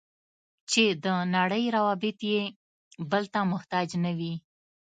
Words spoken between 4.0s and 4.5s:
نه وي.